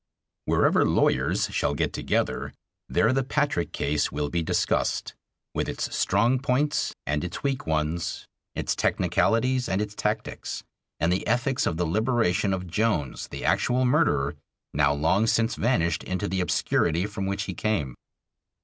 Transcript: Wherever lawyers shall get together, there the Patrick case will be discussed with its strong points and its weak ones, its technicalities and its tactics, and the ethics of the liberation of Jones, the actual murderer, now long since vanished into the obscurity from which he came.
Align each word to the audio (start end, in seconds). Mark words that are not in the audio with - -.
Wherever 0.45 0.83
lawyers 0.83 1.51
shall 1.53 1.75
get 1.75 1.93
together, 1.93 2.55
there 2.89 3.13
the 3.13 3.23
Patrick 3.23 3.71
case 3.71 4.11
will 4.11 4.29
be 4.29 4.41
discussed 4.41 5.13
with 5.53 5.69
its 5.69 5.95
strong 5.95 6.39
points 6.39 6.95
and 7.05 7.23
its 7.23 7.43
weak 7.43 7.67
ones, 7.67 8.25
its 8.55 8.75
technicalities 8.75 9.69
and 9.69 9.79
its 9.79 9.93
tactics, 9.93 10.63
and 10.99 11.13
the 11.13 11.27
ethics 11.27 11.67
of 11.67 11.77
the 11.77 11.85
liberation 11.85 12.51
of 12.51 12.65
Jones, 12.65 13.27
the 13.27 13.45
actual 13.45 13.85
murderer, 13.85 14.33
now 14.73 14.91
long 14.91 15.27
since 15.27 15.53
vanished 15.53 16.03
into 16.03 16.27
the 16.27 16.41
obscurity 16.41 17.05
from 17.05 17.27
which 17.27 17.43
he 17.43 17.53
came. 17.53 17.93